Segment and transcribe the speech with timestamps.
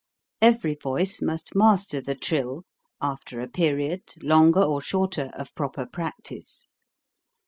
[0.41, 2.63] Every voice must master the trill,
[3.03, 6.65] after a period, longer or shorter, of proper practice.